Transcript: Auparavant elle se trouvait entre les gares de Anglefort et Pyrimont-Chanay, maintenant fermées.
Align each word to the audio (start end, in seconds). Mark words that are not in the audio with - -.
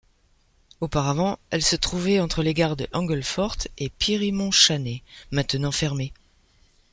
Auparavant 0.79 1.37
elle 1.51 1.61
se 1.61 1.75
trouvait 1.75 2.19
entre 2.19 2.41
les 2.41 2.55
gares 2.55 2.75
de 2.75 2.87
Anglefort 2.91 3.55
et 3.77 3.89
Pyrimont-Chanay, 3.91 5.03
maintenant 5.29 5.71
fermées. 5.71 6.11